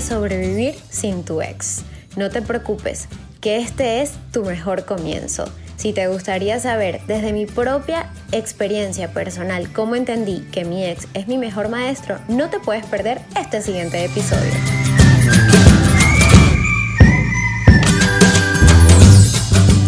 sobrevivir 0.00 0.74
sin 0.90 1.24
tu 1.24 1.40
ex. 1.40 1.82
No 2.16 2.30
te 2.30 2.42
preocupes, 2.42 3.08
que 3.40 3.58
este 3.58 4.02
es 4.02 4.12
tu 4.32 4.44
mejor 4.44 4.84
comienzo. 4.84 5.44
Si 5.76 5.92
te 5.92 6.08
gustaría 6.08 6.58
saber 6.58 7.00
desde 7.06 7.32
mi 7.32 7.46
propia 7.46 8.10
experiencia 8.32 9.12
personal 9.12 9.72
cómo 9.72 9.94
entendí 9.94 10.40
que 10.50 10.64
mi 10.64 10.84
ex 10.84 11.06
es 11.14 11.28
mi 11.28 11.38
mejor 11.38 11.68
maestro, 11.68 12.18
no 12.28 12.50
te 12.50 12.58
puedes 12.58 12.84
perder 12.86 13.20
este 13.40 13.62
siguiente 13.62 14.04
episodio. 14.04 14.52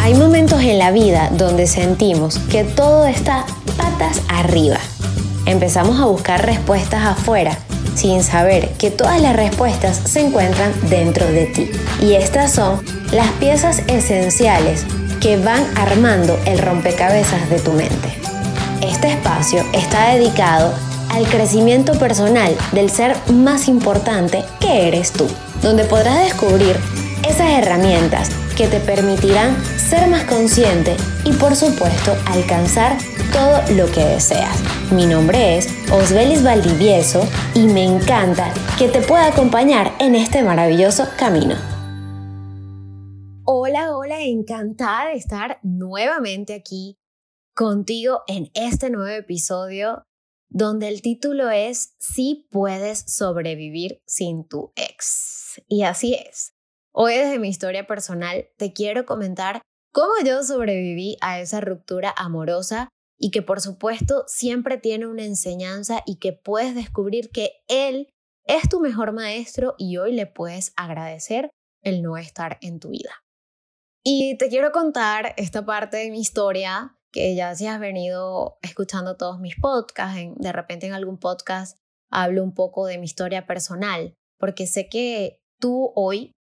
Hay 0.01 0.15
momentos 0.15 0.61
en 0.63 0.79
la 0.79 0.93
vida 0.93 1.31
donde 1.33 1.67
sentimos 1.67 2.39
que 2.51 2.65
todo 2.65 3.07
está 3.07 3.45
patas 3.77 4.23
arriba. 4.29 4.79
Empezamos 5.47 6.01
a 6.01 6.05
buscar 6.05 6.45
respuestas 6.47 7.05
afuera 7.05 7.59
sin 8.01 8.23
saber 8.23 8.71
que 8.79 8.91
todas 8.91 9.21
las 9.21 9.37
respuestas 9.37 10.01
se 10.07 10.21
encuentran 10.21 10.73
dentro 10.89 11.27
de 11.27 11.45
ti. 11.47 11.71
Y 12.01 12.15
estas 12.15 12.53
son 12.53 12.81
las 13.13 13.31
piezas 13.33 13.83
esenciales 13.89 14.87
que 15.21 15.37
van 15.37 15.63
armando 15.77 16.39
el 16.47 16.59
rompecabezas 16.59 17.51
de 17.51 17.59
tu 17.61 17.73
mente. 17.73 18.09
Este 18.81 19.09
espacio 19.09 19.63
está 19.75 20.15
dedicado 20.15 20.73
al 21.11 21.27
crecimiento 21.27 21.93
personal 21.99 22.57
del 22.73 22.89
ser 22.89 23.15
más 23.31 23.69
importante 23.69 24.45
que 24.61 24.89
eres 24.89 25.13
tú, 25.13 25.29
donde 25.61 25.85
podrás 25.85 26.25
descubrir 26.25 26.77
esas 27.29 27.51
herramientas 27.51 28.31
que 28.57 28.67
te 28.67 28.81
permitirán 28.81 29.57
ser 29.77 30.07
más 30.07 30.25
consciente 30.25 30.97
y 31.25 31.33
por 31.33 31.55
supuesto 31.55 32.17
alcanzar 32.25 32.97
todo 33.33 33.61
lo 33.77 33.87
que 33.93 34.05
deseas. 34.05 34.61
Mi 34.93 35.07
nombre 35.07 35.57
es 35.57 35.69
Osbelis 35.93 36.43
Valdivieso 36.43 37.23
y 37.55 37.67
me 37.67 37.85
encanta 37.85 38.53
que 38.79 38.89
te 38.89 39.01
pueda 39.03 39.27
acompañar 39.27 39.93
en 40.01 40.15
este 40.15 40.43
maravilloso 40.43 41.09
camino. 41.17 41.55
Hola, 43.45 43.97
hola, 43.97 44.23
encantada 44.23 45.11
de 45.11 45.17
estar 45.17 45.59
nuevamente 45.63 46.55
aquí 46.55 46.97
contigo 47.55 48.23
en 48.27 48.51
este 48.55 48.91
nuevo 48.91 49.15
episodio 49.15 50.05
donde 50.49 50.89
el 50.89 51.01
título 51.01 51.51
es 51.51 51.95
Si 51.99 52.49
puedes 52.51 53.05
sobrevivir 53.07 54.03
sin 54.07 54.47
tu 54.47 54.73
ex. 54.75 55.61
Y 55.69 55.85
así 55.85 56.15
es. 56.15 56.55
Hoy 56.93 57.15
desde 57.15 57.39
mi 57.39 57.49
historia 57.49 57.87
personal 57.87 58.49
te 58.57 58.73
quiero 58.73 59.07
comentar 59.07 59.63
cómo 59.93 60.13
yo 60.25 60.43
sobreviví 60.43 61.17
a 61.21 61.41
esa 61.41 61.61
ruptura 61.61 62.13
amorosa 62.17 62.89
y 63.21 63.31
que 63.31 63.43
por 63.43 63.61
supuesto 63.61 64.25
siempre 64.27 64.79
tiene 64.79 65.07
una 65.07 65.25
enseñanza 65.25 66.03
y 66.07 66.17
que 66.17 66.33
puedes 66.33 66.75
descubrir 66.75 67.31
que 67.31 67.63
él 67.69 68.09
es 68.45 68.69
tu 68.69 68.81
mejor 68.81 69.13
maestro 69.13 69.75
y 69.79 69.99
hoy 69.99 70.13
le 70.13 70.27
puedes 70.27 70.73
agradecer 70.75 71.51
el 71.83 72.03
no 72.03 72.17
estar 72.17 72.59
en 72.63 72.81
tu 72.81 72.89
vida. 72.89 73.23
Y 74.03 74.39
te 74.39 74.49
quiero 74.49 74.73
contar 74.73 75.35
esta 75.37 75.67
parte 75.67 75.99
de 75.99 76.11
mi 76.11 76.19
historia 76.19 76.97
que 77.13 77.35
ya 77.35 77.55
si 77.55 77.67
has 77.67 77.79
venido 77.79 78.59
escuchando 78.63 79.17
todos 79.17 79.39
mis 79.39 79.57
podcasts, 79.57 80.33
de 80.37 80.53
repente 80.53 80.87
en 80.87 80.95
algún 80.95 81.19
podcast 81.19 81.77
hablo 82.11 82.43
un 82.43 82.55
poco 82.55 82.87
de 82.87 82.97
mi 82.97 83.05
historia 83.05 83.47
personal, 83.47 84.15
porque 84.39 84.67
sé 84.67 84.89
que 84.89 85.43
tú 85.61 85.93
hoy, 85.95 86.33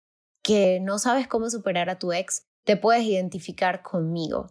que 0.43 0.79
no 0.79 0.97
sabes 0.97 1.27
cómo 1.27 1.49
superar 1.49 1.89
a 1.89 1.99
tu 1.99 2.13
ex, 2.13 2.43
te 2.65 2.77
puedes 2.77 3.03
identificar 3.03 3.83
conmigo. 3.83 4.47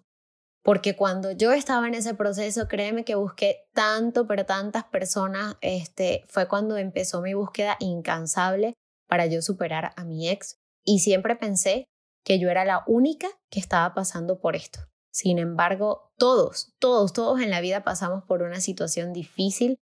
Porque 0.62 0.97
cuando 0.97 1.33
yo 1.33 1.53
estaba 1.53 1.87
en 1.87 1.95
ese 1.95 2.14
proceso, 2.14 2.69
créeme 2.69 3.05
que 3.05 3.14
busqué 3.14 3.69
tanto, 3.73 4.27
pero 4.27 4.45
tantas 4.45 4.84
personas, 4.84 5.56
este, 5.61 6.25
fue 6.28 6.48
cuando 6.48 6.77
empezó 6.77 7.23
mi 7.23 7.34
búsqueda 7.34 7.77
incansable 7.81 8.75
para 9.09 9.27
yo 9.27 9.41
superar 9.41 9.92
a 9.97 10.05
mi 10.05 10.28
ex. 10.28 10.59
Y 10.84 11.00
siempre 11.00 11.37
pensé 11.37 11.87
que 12.25 12.38
yo 12.38 12.50
era 12.50 12.65
la 12.65 12.84
única 12.87 13.28
que 13.50 13.60
estaba 13.60 13.94
pasando 13.94 14.41
por 14.41 14.56
esto. 14.56 14.81
Sin 15.10 15.38
embargo, 15.38 16.12
todos, 16.16 16.75
todos, 16.78 17.12
todos 17.12 17.41
en 17.41 17.50
la 17.50 17.61
vida 17.61 17.82
pasamos 17.82 18.25
por 18.25 18.43
una 18.43 18.61
situación 18.61 19.12
difícil 19.12 19.78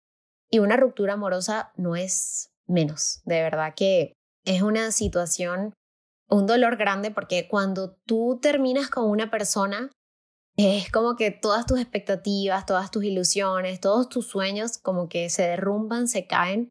y 0.51 0.61
una 0.61 0.77
ruptura 0.77 1.15
amorosa 1.15 1.73
no 1.77 1.97
es 1.97 2.51
menos. 2.67 3.21
De 3.25 3.43
verdad 3.43 3.75
que 3.77 4.15
es 4.45 4.63
una 4.63 4.93
situación, 4.93 5.75
un 6.29 6.47
dolor 6.47 6.77
grande 6.77 7.11
porque 7.11 7.49
cuando 7.49 7.97
tú 8.07 8.39
terminas 8.41 8.89
con 8.89 9.11
una 9.11 9.31
persona, 9.31 9.91
es 10.57 10.91
como 10.91 11.17
que 11.17 11.31
todas 11.31 11.67
tus 11.67 11.79
expectativas, 11.79 12.65
todas 12.65 12.91
tus 12.91 13.05
ilusiones, 13.05 13.81
todos 13.81 14.09
tus 14.09 14.27
sueños 14.27 14.79
como 14.79 15.09
que 15.09 15.29
se 15.29 15.43
derrumban, 15.43 16.09
se 16.09 16.27
caen. 16.27 16.71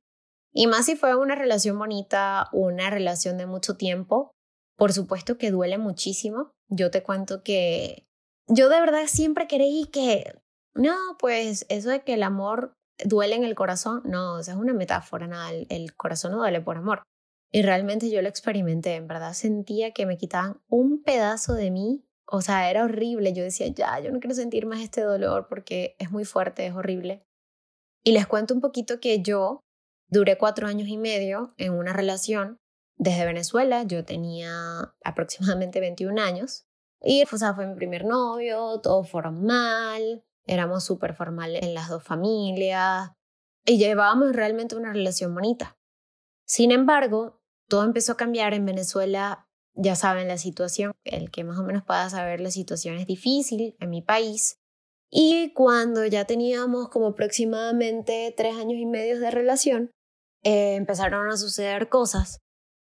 Y 0.54 0.68
más 0.68 0.86
si 0.86 0.96
fue 0.96 1.16
una 1.16 1.36
relación 1.36 1.78
bonita, 1.78 2.50
una 2.52 2.90
relación 2.90 3.38
de 3.38 3.46
mucho 3.46 3.76
tiempo, 3.78 4.32
por 4.78 4.92
supuesto 4.94 5.38
que 5.38 5.52
duele 5.52 5.78
muchísimo. 5.78 6.52
Yo 6.70 6.90
te 6.90 7.04
cuento 7.04 7.44
que 7.44 8.06
yo 8.48 8.70
de 8.70 8.80
verdad 8.80 9.06
siempre 9.08 9.48
creí 9.48 9.86
que, 9.86 10.34
no, 10.74 10.96
pues 11.20 11.66
eso 11.70 11.90
de 11.90 12.04
que 12.04 12.16
el 12.16 12.24
amor 12.24 12.74
duele 13.04 13.36
en 13.36 13.44
el 13.44 13.56
corazón, 13.56 14.02
no, 14.06 14.40
esa 14.40 14.54
es 14.54 14.58
una 14.58 14.74
metáfora, 14.74 15.28
nada, 15.28 15.52
el, 15.52 15.68
el 15.70 15.96
corazón 15.96 16.32
no 16.32 16.38
duele 16.40 16.62
por 16.62 16.78
amor. 16.78 17.04
Y 17.52 17.62
realmente 17.62 18.10
yo 18.10 18.22
lo 18.22 18.30
experimenté, 18.30 18.96
en 18.96 19.08
verdad 19.08 19.34
sentía 19.34 19.92
que 19.92 20.06
me 20.06 20.18
quitaban 20.18 20.62
un 20.68 21.04
pedazo 21.04 21.54
de 21.54 21.70
mí 21.72 22.04
o 22.28 22.42
sea, 22.42 22.70
era 22.70 22.84
horrible. 22.84 23.34
Yo 23.34 23.44
decía, 23.44 23.68
ya, 23.68 24.00
yo 24.00 24.12
no 24.12 24.20
quiero 24.20 24.36
sentir 24.36 24.66
más 24.66 24.82
este 24.82 25.02
dolor 25.02 25.48
porque 25.48 25.96
es 26.00 26.12
muy 26.12 26.26
fuerte, 26.26 26.66
es 26.66 26.74
horrible. 26.74 27.24
Y 28.04 28.12
les 28.12 28.28
cuento 28.28 28.54
un 28.54 28.62
poquito 28.62 29.00
que 29.00 29.22
yo 29.22 29.62
duré 30.10 30.38
cuatro 30.38 30.68
años 30.68 30.88
y 30.88 30.98
medio 30.98 31.54
en 31.58 31.74
una 31.74 31.94
relación 31.94 32.60
desde 32.98 33.26
Venezuela. 33.26 33.84
Yo 33.84 34.06
tenía 34.06 34.94
aproximadamente 35.04 35.80
21 35.80 36.22
años. 36.22 36.66
Y 37.02 37.24
o 37.24 37.38
sea, 37.38 37.54
fue 37.54 37.68
mi 37.68 37.76
primer 37.76 38.06
novio, 38.06 38.80
todo 38.82 39.04
formal. 39.04 40.24
Éramos 40.46 40.84
súper 40.84 41.14
formales 41.14 41.64
en 41.64 41.74
las 41.74 41.90
dos 41.90 42.04
familias. 42.04 43.12
Y 43.66 43.78
llevábamos 43.78 44.34
realmente 44.34 44.76
una 44.76 44.94
relación 44.94 45.34
bonita. 45.34 45.78
Sin 46.46 46.72
embargo, 46.72 47.42
todo 47.68 47.84
empezó 47.84 48.14
a 48.14 48.18
cambiar 48.18 48.54
en 48.54 48.66
Venezuela 48.66 49.45
ya 49.76 49.96
saben 49.96 50.28
la 50.28 50.38
situación, 50.38 50.94
el 51.04 51.32
que 51.32 51.44
más 51.44 51.60
o 51.60 51.64
menos 51.64 51.84
pueda 51.84 52.10
saber 52.10 52.40
la 52.40 52.52
situación 52.52 52.96
es 52.96 53.08
difícil 53.08 53.76
en 53.80 53.90
mi 53.90 54.02
país. 54.02 54.58
Y 55.12 55.52
cuando 55.54 56.06
ya 56.06 56.26
teníamos 56.26 56.90
como 56.90 57.08
aproximadamente 57.08 58.34
tres 58.36 58.56
años 58.56 58.80
y 58.80 58.86
medio 58.86 59.20
de 59.20 59.32
relación, 59.32 59.92
eh, 60.44 60.76
empezaron 60.76 61.30
a 61.30 61.38
suceder 61.38 61.90
cosas 61.90 62.40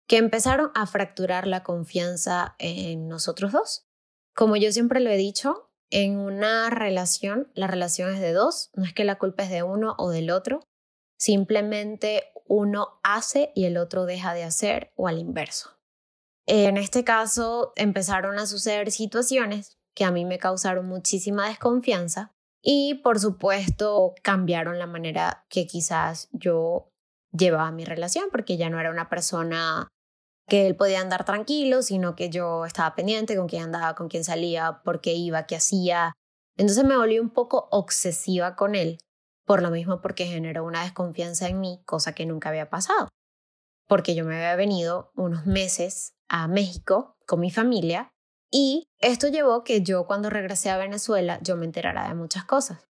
que 0.08 0.18
empezaron 0.18 0.70
a 0.74 0.86
fracturar 0.86 1.46
la 1.46 1.62
confianza 1.62 2.54
en 2.58 3.08
nosotros 3.08 3.52
dos. 3.52 3.86
Como 4.34 4.56
yo 4.56 4.72
siempre 4.72 5.00
lo 5.00 5.10
he 5.10 5.16
dicho, 5.16 5.70
en 5.90 6.18
una 6.18 6.70
relación, 6.70 7.50
la 7.54 7.66
relación 7.66 8.12
es 8.14 8.20
de 8.20 8.32
dos, 8.32 8.70
no 8.74 8.84
es 8.84 8.92
que 8.94 9.04
la 9.04 9.18
culpa 9.18 9.44
es 9.44 9.50
de 9.50 9.62
uno 9.62 9.94
o 9.98 10.10
del 10.10 10.30
otro, 10.30 10.60
simplemente 11.18 12.32
uno 12.46 13.00
hace 13.02 13.52
y 13.54 13.64
el 13.64 13.76
otro 13.76 14.04
deja 14.04 14.34
de 14.34 14.44
hacer 14.44 14.92
o 14.96 15.06
al 15.06 15.18
inverso. 15.18 15.70
En 16.46 16.76
este 16.76 17.04
caso 17.04 17.72
empezaron 17.76 18.38
a 18.38 18.46
suceder 18.46 18.90
situaciones 18.90 19.78
que 19.94 20.04
a 20.04 20.10
mí 20.10 20.24
me 20.24 20.38
causaron 20.38 20.86
muchísima 20.86 21.48
desconfianza 21.48 22.32
y 22.62 22.94
por 23.02 23.20
supuesto 23.20 24.14
cambiaron 24.22 24.78
la 24.78 24.86
manera 24.86 25.44
que 25.48 25.66
quizás 25.66 26.28
yo 26.32 26.88
llevaba 27.32 27.70
mi 27.70 27.84
relación 27.84 28.28
porque 28.30 28.56
ya 28.56 28.70
no 28.70 28.80
era 28.80 28.90
una 28.90 29.08
persona 29.08 29.88
que 30.48 30.66
él 30.66 30.76
podía 30.76 31.00
andar 31.00 31.24
tranquilo, 31.24 31.82
sino 31.82 32.14
que 32.14 32.28
yo 32.28 32.66
estaba 32.66 32.94
pendiente 32.94 33.36
con 33.36 33.48
quién 33.48 33.62
andaba, 33.62 33.94
con 33.94 34.08
quién 34.08 34.24
salía, 34.24 34.82
por 34.84 35.00
qué 35.00 35.14
iba, 35.14 35.46
qué 35.46 35.56
hacía. 35.56 36.12
Entonces 36.56 36.84
me 36.84 36.96
volví 36.96 37.18
un 37.18 37.30
poco 37.30 37.68
obsesiva 37.70 38.56
con 38.56 38.74
él, 38.74 38.98
por 39.46 39.62
lo 39.62 39.70
mismo 39.70 40.00
porque 40.00 40.26
generó 40.26 40.64
una 40.64 40.82
desconfianza 40.82 41.48
en 41.48 41.60
mí, 41.60 41.82
cosa 41.86 42.12
que 42.14 42.26
nunca 42.26 42.48
había 42.48 42.68
pasado. 42.70 43.08
Porque 43.88 44.14
yo 44.14 44.24
me 44.24 44.36
había 44.36 44.56
venido 44.56 45.10
unos 45.14 45.46
meses 45.46 46.12
a 46.32 46.48
México 46.48 47.14
con 47.26 47.40
mi 47.40 47.50
familia 47.50 48.10
y 48.50 48.84
esto 48.98 49.28
llevó 49.28 49.64
que 49.64 49.82
yo 49.82 50.06
cuando 50.06 50.30
regresé 50.30 50.70
a 50.70 50.78
Venezuela 50.78 51.38
yo 51.42 51.56
me 51.56 51.66
enterara 51.66 52.08
de 52.08 52.14
muchas 52.14 52.44
cosas. 52.44 52.88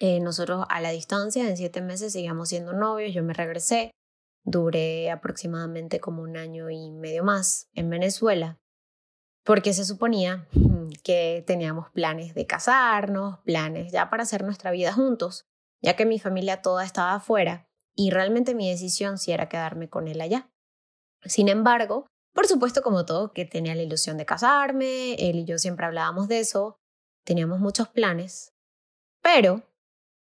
Eh, 0.00 0.20
nosotros 0.20 0.66
a 0.68 0.80
la 0.80 0.90
distancia, 0.90 1.48
en 1.48 1.56
siete 1.56 1.80
meses, 1.80 2.12
seguíamos 2.12 2.50
siendo 2.50 2.72
novios, 2.74 3.14
yo 3.14 3.22
me 3.22 3.32
regresé, 3.32 3.90
duré 4.44 5.10
aproximadamente 5.10 5.98
como 5.98 6.22
un 6.22 6.36
año 6.36 6.68
y 6.68 6.90
medio 6.90 7.24
más 7.24 7.68
en 7.72 7.88
Venezuela, 7.88 8.58
porque 9.44 9.72
se 9.72 9.84
suponía 9.84 10.46
que 11.04 11.42
teníamos 11.46 11.90
planes 11.90 12.34
de 12.34 12.46
casarnos, 12.46 13.38
planes 13.44 13.92
ya 13.92 14.10
para 14.10 14.24
hacer 14.24 14.44
nuestra 14.44 14.72
vida 14.72 14.92
juntos, 14.92 15.44
ya 15.80 15.96
que 15.96 16.06
mi 16.06 16.18
familia 16.18 16.60
toda 16.60 16.84
estaba 16.84 17.14
afuera 17.14 17.66
y 17.94 18.10
realmente 18.10 18.54
mi 18.54 18.68
decisión 18.68 19.16
sí 19.16 19.32
era 19.32 19.48
quedarme 19.48 19.88
con 19.88 20.08
él 20.08 20.20
allá. 20.20 20.50
Sin 21.24 21.48
embargo, 21.48 22.06
por 22.34 22.46
supuesto, 22.48 22.82
como 22.82 23.06
todo, 23.06 23.32
que 23.32 23.44
tenía 23.44 23.74
la 23.74 23.82
ilusión 23.82 24.18
de 24.18 24.26
casarme, 24.26 25.14
él 25.14 25.36
y 25.36 25.44
yo 25.44 25.58
siempre 25.58 25.86
hablábamos 25.86 26.28
de 26.28 26.40
eso, 26.40 26.76
teníamos 27.24 27.60
muchos 27.60 27.88
planes, 27.88 28.52
pero, 29.22 29.62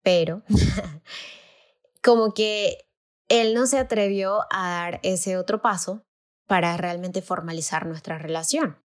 pero, 0.03 0.43
como 2.03 2.33
que 2.33 2.89
él 3.29 3.53
no 3.53 3.67
se 3.67 3.77
atrevió 3.77 4.41
a 4.51 4.69
dar 4.69 4.99
ese 5.03 5.37
otro 5.37 5.61
paso 5.61 6.03
para 6.47 6.75
realmente 6.77 7.21
formalizar 7.21 7.85
nuestra 7.85 8.17
relación. 8.17 8.81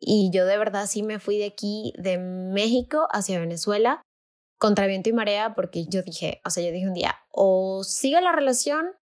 Y 0.00 0.30
yo 0.32 0.44
de 0.44 0.58
verdad 0.58 0.86
sí 0.86 1.04
me 1.04 1.20
fui 1.20 1.38
de 1.38 1.46
aquí, 1.46 1.94
de 1.96 2.18
México 2.18 3.06
hacia 3.12 3.38
Venezuela, 3.38 4.02
contra 4.58 4.86
viento 4.86 5.10
y 5.10 5.12
marea, 5.12 5.54
porque 5.54 5.86
yo 5.86 6.02
dije, 6.02 6.40
o 6.44 6.50
sea, 6.50 6.64
yo 6.64 6.72
dije 6.72 6.88
un 6.88 6.94
día, 6.94 7.14
o 7.30 7.84
sigue 7.84 8.20
la 8.20 8.32
relación 8.32 8.96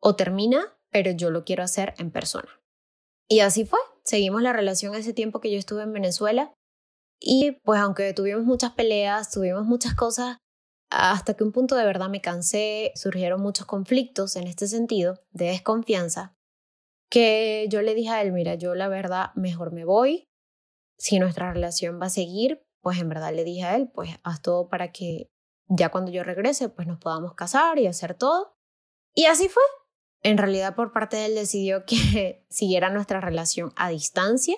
o 0.00 0.16
termina, 0.16 0.78
pero 0.90 1.10
yo 1.10 1.30
lo 1.30 1.44
quiero 1.44 1.62
hacer 1.62 1.94
en 1.98 2.10
persona. 2.10 2.61
Y 3.28 3.40
así 3.40 3.64
fue, 3.64 3.78
seguimos 4.04 4.42
la 4.42 4.52
relación 4.52 4.94
ese 4.94 5.12
tiempo 5.12 5.40
que 5.40 5.50
yo 5.50 5.58
estuve 5.58 5.82
en 5.82 5.92
Venezuela. 5.92 6.52
Y 7.20 7.52
pues 7.64 7.80
aunque 7.80 8.12
tuvimos 8.12 8.44
muchas 8.44 8.72
peleas, 8.72 9.30
tuvimos 9.30 9.64
muchas 9.64 9.94
cosas, 9.94 10.38
hasta 10.90 11.34
que 11.34 11.44
un 11.44 11.52
punto 11.52 11.74
de 11.76 11.84
verdad 11.84 12.10
me 12.10 12.20
cansé, 12.20 12.92
surgieron 12.94 13.40
muchos 13.40 13.66
conflictos 13.66 14.36
en 14.36 14.46
este 14.46 14.66
sentido 14.66 15.20
de 15.30 15.46
desconfianza, 15.46 16.34
que 17.10 17.66
yo 17.70 17.80
le 17.80 17.94
dije 17.94 18.10
a 18.10 18.22
él, 18.22 18.32
mira, 18.32 18.56
yo 18.56 18.74
la 18.74 18.88
verdad 18.88 19.30
mejor 19.34 19.72
me 19.72 19.84
voy, 19.84 20.28
si 20.98 21.18
nuestra 21.18 21.52
relación 21.52 22.00
va 22.00 22.06
a 22.06 22.10
seguir, 22.10 22.62
pues 22.82 23.00
en 23.00 23.08
verdad 23.08 23.32
le 23.32 23.44
dije 23.44 23.64
a 23.64 23.76
él, 23.76 23.90
pues 23.92 24.10
haz 24.22 24.42
todo 24.42 24.68
para 24.68 24.92
que 24.92 25.28
ya 25.68 25.90
cuando 25.90 26.10
yo 26.10 26.24
regrese, 26.24 26.68
pues 26.68 26.86
nos 26.86 26.98
podamos 26.98 27.34
casar 27.34 27.78
y 27.78 27.86
hacer 27.86 28.14
todo. 28.14 28.54
Y 29.14 29.26
así 29.26 29.48
fue. 29.48 29.62
En 30.22 30.38
realidad 30.38 30.76
por 30.76 30.92
parte 30.92 31.16
de 31.16 31.26
él 31.26 31.34
decidió 31.34 31.84
que 31.84 32.44
siguiera 32.50 32.90
nuestra 32.90 33.20
relación 33.20 33.72
a 33.76 33.88
distancia 33.88 34.56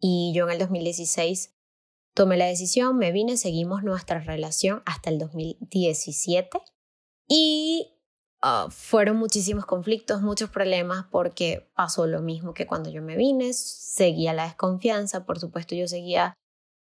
y 0.00 0.32
yo 0.34 0.44
en 0.44 0.52
el 0.52 0.58
2016 0.58 1.54
tomé 2.14 2.36
la 2.36 2.46
decisión, 2.46 2.96
me 2.96 3.10
vine, 3.10 3.36
seguimos 3.36 3.82
nuestra 3.82 4.20
relación 4.20 4.82
hasta 4.86 5.10
el 5.10 5.18
2017 5.18 6.60
y 7.28 7.98
ah, 8.40 8.68
fueron 8.70 9.16
muchísimos 9.16 9.66
conflictos, 9.66 10.22
muchos 10.22 10.50
problemas 10.50 11.06
porque 11.10 11.70
pasó 11.74 12.06
lo 12.06 12.22
mismo 12.22 12.54
que 12.54 12.66
cuando 12.66 12.90
yo 12.90 13.02
me 13.02 13.16
vine, 13.16 13.52
seguía 13.52 14.32
la 14.32 14.44
desconfianza, 14.44 15.26
por 15.26 15.40
supuesto 15.40 15.74
yo 15.74 15.88
seguía 15.88 16.34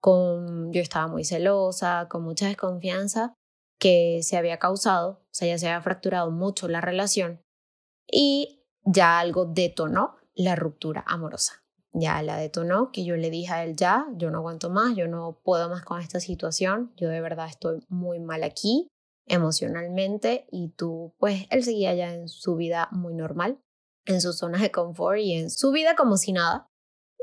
con, 0.01 0.73
yo 0.73 0.81
estaba 0.81 1.07
muy 1.07 1.25
celosa, 1.25 2.09
con 2.09 2.23
mucha 2.23 2.49
desconfianza 2.49 3.35
que 3.79 4.21
se 4.23 4.37
había 4.37 4.59
causado, 4.59 5.23
o 5.23 5.29
sea, 5.31 5.47
ya 5.47 5.59
se 5.59 5.69
había 5.69 5.81
fracturado 5.81 6.31
mucho 6.31 6.67
la 6.67 6.81
relación 6.81 7.41
y 8.11 8.65
ya 8.85 9.19
algo 9.19 9.47
detonó 9.47 10.17
la 10.35 10.57
ruptura 10.57 11.05
amorosa. 11.07 11.63
Ya 11.93 12.23
la 12.23 12.37
detonó, 12.37 12.93
que 12.93 13.05
yo 13.05 13.17
le 13.17 13.31
dije 13.31 13.53
a 13.53 13.65
él, 13.65 13.75
ya, 13.75 14.07
yo 14.15 14.31
no 14.31 14.39
aguanto 14.39 14.71
más, 14.71 14.97
yo 14.97 15.09
no 15.09 15.41
puedo 15.43 15.69
más 15.69 15.83
con 15.83 16.01
esta 16.01 16.21
situación, 16.21 16.93
yo 16.97 17.09
de 17.09 17.21
verdad 17.21 17.49
estoy 17.49 17.85
muy 17.89 18.21
mal 18.21 18.45
aquí 18.45 18.89
emocionalmente 19.27 20.47
y 20.51 20.69
tú, 20.71 21.15
pues 21.19 21.47
él 21.51 21.65
seguía 21.65 21.95
ya 21.95 22.13
en 22.13 22.29
su 22.29 22.57
vida 22.57 22.89
muy 22.93 23.15
normal, 23.15 23.59
en 24.05 24.21
sus 24.21 24.39
zonas 24.39 24.61
de 24.61 24.71
confort 24.71 25.19
y 25.19 25.35
en 25.35 25.51
su 25.51 25.73
vida 25.73 25.95
como 25.97 26.17
si 26.17 26.33
nada. 26.33 26.67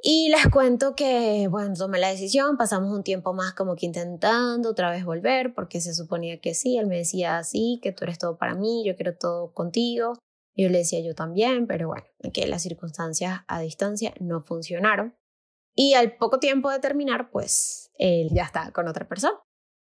Y 0.03 0.29
les 0.29 0.47
cuento 0.49 0.95
que, 0.95 1.47
bueno, 1.49 1.73
tomé 1.75 1.99
la 1.99 2.09
decisión, 2.09 2.55
pasamos 2.55 2.93
un 2.93 3.03
tiempo 3.03 3.33
más 3.33 3.53
como 3.53 3.75
que 3.75 3.87
intentando 3.87 4.69
otra 4.69 4.91
vez 4.91 5.03
volver, 5.03 5.53
porque 5.55 5.81
se 5.81 5.93
suponía 5.93 6.39
que 6.39 6.53
sí, 6.53 6.77
él 6.77 6.87
me 6.87 6.97
decía, 6.97 7.43
sí, 7.43 7.79
que 7.81 7.91
tú 7.91 8.03
eres 8.03 8.19
todo 8.19 8.37
para 8.37 8.53
mí, 8.53 8.83
yo 8.85 8.95
quiero 8.95 9.17
todo 9.17 9.53
contigo, 9.53 10.13
yo 10.57 10.69
le 10.69 10.79
decía 10.79 11.01
yo 11.01 11.13
también, 11.13 11.67
pero 11.67 11.87
bueno, 11.87 12.05
que 12.33 12.47
las 12.47 12.63
circunstancias 12.63 13.41
a 13.47 13.61
distancia 13.61 14.13
no 14.19 14.41
funcionaron. 14.41 15.15
Y 15.75 15.93
al 15.93 16.17
poco 16.17 16.39
tiempo 16.39 16.71
de 16.71 16.79
terminar, 16.79 17.29
pues 17.29 17.91
él 17.99 18.29
ya 18.31 18.43
está 18.43 18.71
con 18.71 18.87
otra 18.87 19.07
persona. 19.07 19.39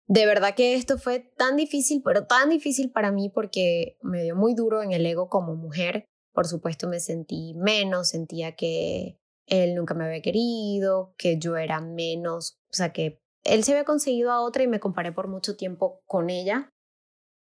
De 0.07 0.25
verdad 0.25 0.55
que 0.55 0.75
esto 0.75 0.97
fue 0.99 1.21
tan 1.21 1.57
difícil, 1.57 2.01
pero 2.03 2.27
tan 2.27 2.49
difícil 2.49 2.91
para 2.91 3.13
mí 3.13 3.29
porque 3.29 3.99
me 4.03 4.23
dio 4.23 4.37
muy 4.37 4.55
duro 4.55 4.83
en 4.83 4.93
el 4.93 5.05
ego 5.05 5.29
como 5.29 5.55
mujer. 5.55 6.07
Por 6.33 6.47
supuesto 6.47 6.89
me 6.89 7.01
sentí 7.01 7.55
menos, 7.55 8.09
sentía 8.09 8.57
que 8.57 9.19
él 9.47 9.75
nunca 9.75 9.93
me 9.93 10.05
había 10.05 10.23
querido, 10.23 11.15
que 11.19 11.39
yo 11.39 11.57
era 11.57 11.81
menos, 11.81 12.59
o 12.71 12.75
sea 12.75 12.93
que 12.93 13.21
él 13.45 13.63
se 13.65 13.73
había 13.73 13.85
conseguido 13.85 14.31
a 14.31 14.41
otra 14.41 14.63
y 14.63 14.67
me 14.67 14.81
comparé 14.81 15.13
por 15.13 15.29
mucho 15.29 15.57
tiempo 15.57 16.03
con 16.07 16.31
ella. 16.31 16.71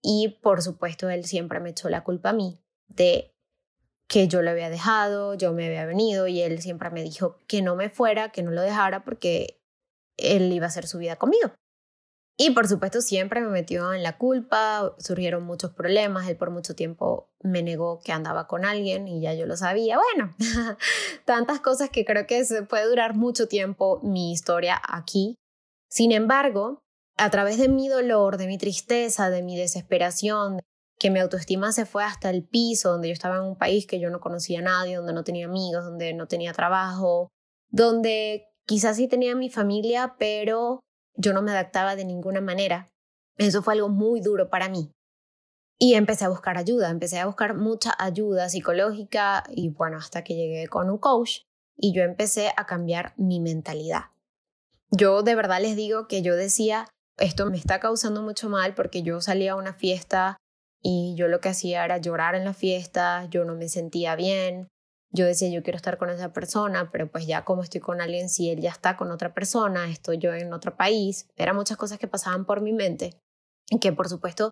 Y 0.01 0.39
por 0.42 0.62
supuesto 0.62 1.10
él 1.10 1.25
siempre 1.25 1.60
me 1.60 1.71
echó 1.71 1.89
la 1.89 2.06
culpa 2.06 2.30
a 2.30 2.33
mí 2.33 2.62
de 2.89 3.31
que 4.07 4.27
yo 4.27 4.41
lo 4.41 4.50
había 4.50 4.69
dejado, 4.69 5.36
yo 5.36 5.53
me 5.53 5.68
había 5.68 5.86
venido 5.86 6.27
y 6.27 6.41
él 6.41 6.62
siempre 6.62 6.89
me 6.89 7.03
dijo 7.03 7.38
que 7.47 7.62
no 7.62 7.75
me 7.75 7.89
fuera, 7.89 8.31
que 8.31 8.41
no 8.41 8.51
lo 8.51 8.62
dejara 8.62 9.03
porque 9.03 9.62
él 10.18 10.51
iba 10.51 10.65
a 10.65 10.69
hacer 10.69 10.88
su 10.88 10.97
vida 10.97 11.15
conmigo. 11.15 11.51
Y 12.41 12.51
por 12.51 12.69
supuesto 12.69 13.01
siempre 13.01 13.41
me 13.41 13.50
metió 13.50 13.94
en 13.94 14.01
la 14.01 14.18
culpa, 14.18 14.95
surgieron 14.97 15.44
muchos 15.44 15.74
problemas, 15.74 16.27
él 16.30 16.38
por 16.38 16.51
mucho 16.51 16.74
tiempo 16.74 17.30
me 17.44 17.62
negó 17.62 18.00
que 18.00 18.13
andaba 18.13 18.47
con 18.47 18.63
alguien 18.63 19.09
y 19.09 19.19
ya 19.19 19.33
yo 19.33 19.45
lo 19.45 19.57
sabía. 19.57 19.97
Bueno, 19.97 20.33
tantas 21.25 21.59
cosas 21.59 21.89
que 21.89 22.06
creo 22.06 22.25
que 22.27 22.45
se 22.45 22.63
puede 22.63 22.88
durar 22.88 23.13
mucho 23.13 23.50
tiempo 23.50 24.00
mi 24.03 24.31
historia 24.31 24.81
aquí. 24.81 25.35
Sin 25.89 26.13
embargo, 26.13 26.80
a 27.18 27.30
través 27.30 27.57
de 27.57 27.68
mi 27.68 27.89
dolor, 27.89 28.38
de 28.38 28.47
mi 28.47 28.57
tristeza, 28.57 29.30
de 29.30 29.44
mi 29.44 29.57
desesperación, 29.57 30.62
que 30.99 31.09
mi 31.09 31.19
autoestima 31.19 31.71
se 31.71 31.85
fue 31.85 32.03
hasta 32.03 32.29
el 32.29 32.43
piso, 32.43 32.91
donde 32.91 33.07
yo 33.07 33.13
estaba 33.13 33.37
en 33.37 33.43
un 33.43 33.57
país 33.57 33.87
que 33.87 33.99
yo 33.99 34.09
no 34.09 34.19
conocía 34.19 34.59
a 34.59 34.63
nadie, 34.63 34.97
donde 34.97 35.13
no 35.13 35.23
tenía 35.23 35.45
amigos, 35.45 35.85
donde 35.85 36.13
no 36.13 36.27
tenía 36.27 36.51
trabajo, 36.51 37.29
donde 37.69 38.47
quizás 38.65 38.97
sí 38.97 39.07
tenía 39.07 39.33
mi 39.35 39.49
familia, 39.49 40.15
pero 40.19 40.81
yo 41.15 41.33
no 41.33 41.41
me 41.41 41.51
adaptaba 41.51 41.95
de 41.95 42.03
ninguna 42.03 42.41
manera. 42.41 42.89
Eso 43.37 43.63
fue 43.63 43.75
algo 43.75 43.87
muy 43.87 44.19
duro 44.19 44.49
para 44.49 44.67
mí. 44.67 44.91
Y 45.79 45.93
empecé 45.93 46.25
a 46.25 46.29
buscar 46.29 46.57
ayuda, 46.57 46.89
empecé 46.89 47.19
a 47.19 47.25
buscar 47.25 47.55
mucha 47.55 47.95
ayuda 47.97 48.49
psicológica 48.49 49.45
y 49.49 49.69
bueno, 49.69 49.97
hasta 49.97 50.25
que 50.25 50.35
llegué 50.35 50.67
con 50.67 50.89
un 50.89 50.97
coach 50.97 51.43
y 51.77 51.93
yo 51.93 52.03
empecé 52.03 52.51
a 52.57 52.65
cambiar 52.65 53.13
mi 53.15 53.39
mentalidad. 53.39 54.07
Yo 54.91 55.23
de 55.23 55.35
verdad 55.35 55.61
les 55.61 55.77
digo 55.77 56.07
que 56.07 56.21
yo 56.21 56.35
decía, 56.35 56.89
esto 57.17 57.49
me 57.49 57.57
está 57.57 57.79
causando 57.79 58.21
mucho 58.21 58.49
mal 58.49 58.75
porque 58.75 59.01
yo 59.03 59.21
salía 59.21 59.53
a 59.53 59.55
una 59.55 59.73
fiesta 59.73 60.35
y 60.81 61.15
yo 61.17 61.27
lo 61.27 61.39
que 61.39 61.49
hacía 61.49 61.85
era 61.85 61.97
llorar 61.97 62.35
en 62.35 62.45
la 62.45 62.53
fiesta, 62.53 63.27
yo 63.29 63.45
no 63.45 63.55
me 63.55 63.69
sentía 63.69 64.15
bien, 64.15 64.67
yo 65.11 65.25
decía 65.25 65.49
yo 65.49 65.63
quiero 65.63 65.77
estar 65.77 65.97
con 65.97 66.09
esa 66.09 66.33
persona, 66.33 66.91
pero 66.91 67.11
pues 67.11 67.25
ya 67.25 67.43
como 67.43 67.63
estoy 67.63 67.81
con 67.81 68.01
alguien, 68.01 68.29
si 68.29 68.49
él 68.49 68.61
ya 68.61 68.69
está 68.69 68.95
con 68.95 69.11
otra 69.11 69.33
persona, 69.33 69.89
estoy 69.89 70.19
yo 70.19 70.33
en 70.33 70.53
otro 70.53 70.75
país, 70.75 71.27
eran 71.35 71.55
muchas 71.55 71.77
cosas 71.77 71.97
que 71.97 72.07
pasaban 72.07 72.45
por 72.45 72.61
mi 72.61 72.73
mente, 72.73 73.19
que 73.81 73.91
por 73.91 74.07
supuesto 74.07 74.51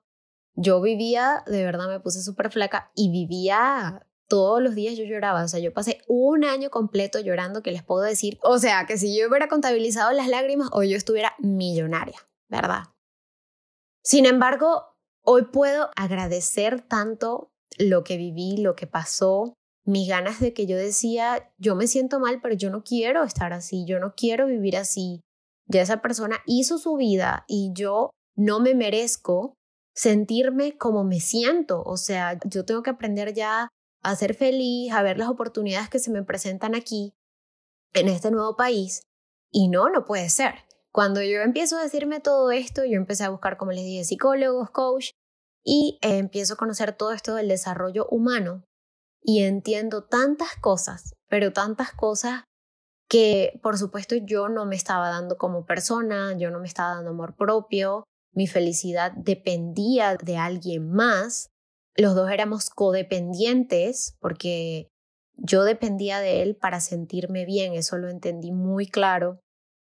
yo 0.56 0.82
vivía, 0.82 1.44
de 1.46 1.64
verdad 1.64 1.88
me 1.88 2.00
puse 2.00 2.22
súper 2.22 2.50
flaca 2.52 2.92
y 2.96 3.12
vivía 3.12 4.08
todos 4.28 4.62
los 4.62 4.76
días 4.76 4.98
yo 4.98 5.06
lloraba, 5.06 5.44
o 5.44 5.48
sea, 5.48 5.60
yo 5.60 5.72
pasé 5.72 6.02
un 6.08 6.44
año 6.44 6.70
completo 6.70 7.20
llorando 7.20 7.62
que 7.62 7.72
les 7.72 7.84
puedo 7.84 8.02
decir, 8.02 8.40
o 8.42 8.58
sea, 8.58 8.86
que 8.86 8.98
si 8.98 9.18
yo 9.18 9.30
hubiera 9.30 9.48
contabilizado 9.48 10.12
las 10.12 10.28
lágrimas, 10.28 10.70
hoy 10.74 10.90
yo 10.90 10.98
estuviera 10.98 11.36
millonaria, 11.40 12.20
¿verdad? 12.50 12.84
Sin 14.04 14.26
embargo, 14.26 14.97
Hoy 15.30 15.44
puedo 15.52 15.90
agradecer 15.98 16.80
tanto 16.88 17.52
lo 17.78 18.06
que 18.06 18.16
viví, 18.16 18.56
lo 18.56 18.78
que 18.78 18.88
pasó, 18.88 19.56
mis 19.86 20.08
ganas 20.08 20.40
de 20.40 20.54
que 20.54 20.68
yo 20.68 20.78
decía, 20.78 21.52
yo 21.58 21.76
me 21.76 21.88
siento 21.88 22.22
mal, 22.22 22.40
pero 22.42 22.56
yo 22.56 22.70
no 22.70 22.82
quiero 22.82 23.26
estar 23.26 23.52
así, 23.52 23.86
yo 23.86 24.00
no 24.00 24.14
quiero 24.16 24.48
vivir 24.48 24.78
así. 24.78 25.20
Ya 25.66 25.82
esa 25.82 26.02
persona 26.02 26.38
hizo 26.46 26.78
su 26.78 26.96
vida 26.96 27.44
y 27.46 27.74
yo 27.74 28.12
no 28.38 28.62
me 28.62 28.74
merezco 28.74 29.54
sentirme 29.94 30.78
como 30.78 31.04
me 31.04 31.20
siento. 31.20 31.84
O 31.84 31.98
sea, 31.98 32.40
yo 32.46 32.64
tengo 32.64 32.82
que 32.82 32.92
aprender 32.92 33.34
ya 33.34 33.68
a 34.04 34.16
ser 34.16 34.34
feliz, 34.34 34.94
a 34.94 35.04
ver 35.04 35.18
las 35.18 35.28
oportunidades 35.28 35.90
que 35.90 36.00
se 36.00 36.10
me 36.10 36.24
presentan 36.24 36.74
aquí, 36.74 37.12
en 37.94 38.08
este 38.08 38.32
nuevo 38.32 38.56
país. 38.56 39.02
Y 39.52 39.68
no, 39.68 39.90
no 39.90 40.06
puede 40.06 40.30
ser. 40.30 40.67
Cuando 40.98 41.22
yo 41.22 41.42
empiezo 41.42 41.78
a 41.78 41.84
decirme 41.84 42.22
todo 42.22 42.50
esto, 42.50 42.84
yo 42.84 42.96
empecé 42.96 43.24
a 43.24 43.30
buscar, 43.30 43.56
como 43.58 43.72
les 43.72 43.86
dije, 43.86 44.04
psicólogos, 44.04 44.72
coach, 44.72 45.12
y 45.64 46.00
eh, 46.02 46.18
empiezo 46.18 46.56
a 46.56 46.58
conocer 46.58 46.92
todo 46.92 47.12
esto 47.12 47.36
del 47.36 47.50
desarrollo 47.50 48.08
humano 48.10 48.64
y 49.22 49.44
entiendo 49.44 50.06
tantas 50.06 50.56
cosas, 50.60 51.14
pero 51.30 51.54
tantas 51.54 51.92
cosas 51.94 52.46
que 53.08 53.60
por 53.62 53.78
supuesto 53.78 54.16
yo 54.16 54.50
no 54.50 54.66
me 54.66 54.76
estaba 54.76 55.10
dando 55.10 55.38
como 55.38 55.68
persona, 55.68 56.36
yo 56.36 56.50
no 56.50 56.60
me 56.60 56.68
estaba 56.68 56.96
dando 56.96 57.12
amor 57.12 57.36
propio, 57.36 58.04
mi 58.34 58.48
felicidad 58.48 59.12
dependía 59.12 60.16
de 60.16 60.38
alguien 60.38 60.92
más, 60.92 61.52
los 61.96 62.16
dos 62.16 62.32
éramos 62.32 62.72
codependientes 62.72 64.16
porque 64.20 64.88
yo 65.36 65.64
dependía 65.64 66.22
de 66.22 66.42
él 66.42 66.56
para 66.56 66.80
sentirme 66.80 67.46
bien, 67.46 67.74
eso 67.74 68.00
lo 68.00 68.10
entendí 68.10 68.52
muy 68.52 68.88
claro. 68.88 69.40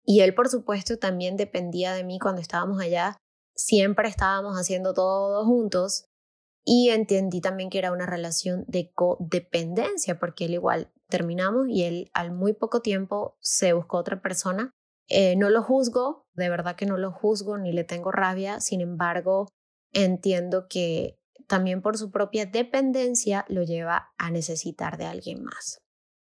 Y 0.06 0.22
él, 0.22 0.34
por 0.34 0.50
supuesto, 0.50 0.98
también 0.98 1.38
dependía 1.38 1.94
de 1.94 2.04
mí 2.04 2.20
cuando 2.20 2.42
estábamos 2.42 2.82
allá. 2.82 3.18
Siempre 3.56 4.10
estábamos 4.10 4.56
haciendo 4.56 4.94
todo 4.94 5.46
juntos 5.46 6.06
y 6.66 6.90
entendí 6.90 7.42
también 7.42 7.70
que 7.70 7.78
era 7.78 7.92
una 7.92 8.06
relación 8.06 8.66
de 8.68 8.92
codependencia, 8.94 10.20
porque 10.20 10.46
él 10.46 10.54
igual 10.54 10.92
terminamos 11.10 11.68
y 11.70 11.84
él 11.84 12.10
al 12.14 12.32
muy 12.32 12.54
poco 12.54 12.82
tiempo 12.82 13.38
se 13.42 13.74
buscó 13.74 13.98
otra 13.98 14.22
persona. 14.22 14.72
Eh, 15.10 15.36
no 15.36 15.50
lo 15.50 15.62
juzgo, 15.62 16.26
de 16.34 16.50
verdad 16.50 16.76
que 16.76 16.86
no 16.86 16.98
lo 16.98 17.12
juzgo 17.12 17.58
ni 17.58 17.74
le 17.74 17.84
tengo 17.84 18.12
rabia, 18.12 18.62
sin 18.62 18.82
embargo, 18.82 19.48
entiendo 19.92 20.68
que 20.70 21.20
también 21.48 21.82
por 21.82 21.98
su 21.98 22.10
propia 22.10 22.46
dependencia 22.46 23.46
lo 23.50 23.64
lleva 23.64 24.14
a 24.18 24.32
necesitar 24.32 24.98
de 24.98 25.06
alguien 25.06 25.44
más. 25.44 25.80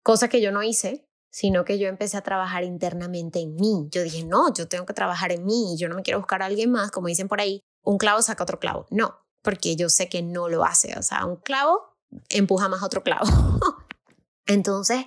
Cosa 0.02 0.28
que 0.28 0.40
yo 0.40 0.50
no 0.50 0.62
hice, 0.62 1.04
sino 1.32 1.64
que 1.64 1.78
yo 1.78 1.88
empecé 1.88 2.16
a 2.16 2.22
trabajar 2.22 2.62
internamente 2.62 3.40
en 3.40 3.56
mí. 3.56 3.88
Yo 3.90 4.02
dije, 4.02 4.24
no, 4.24 4.52
yo 4.52 4.68
tengo 4.68 4.84
que 4.86 4.92
trabajar 4.92 5.32
en 5.32 5.44
mí, 5.44 5.76
yo 5.78 5.88
no 5.88 5.96
me 5.96 6.02
quiero 6.02 6.20
buscar 6.20 6.42
a 6.42 6.46
alguien 6.46 6.70
más, 6.70 6.90
como 6.90 7.08
dicen 7.08 7.26
por 7.26 7.40
ahí, 7.40 7.60
un 7.82 7.98
clavo 7.98 8.20
saca 8.22 8.44
otro 8.44 8.60
clavo. 8.60 8.86
No, 8.90 9.18
porque 9.42 9.74
yo 9.74 9.88
sé 9.88 10.08
que 10.08 10.22
no 10.22 10.48
lo 10.48 10.64
hace, 10.64 10.96
o 10.98 11.02
sea, 11.02 11.24
un 11.24 11.36
clavo 11.36 11.96
empuja 12.28 12.68
más 12.68 12.82
otro 12.82 13.02
clavo. 13.02 13.24
Entonces, 14.46 15.06